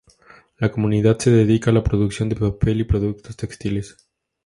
La 0.57 0.71
comunidad 0.71 1.19
se 1.19 1.29
dedica 1.29 1.69
a 1.69 1.73
la 1.75 1.83
producción 1.83 2.27
de 2.27 2.35
papel 2.35 2.79
y 2.81 2.85
productos 2.85 3.37
textiles. 3.37 3.97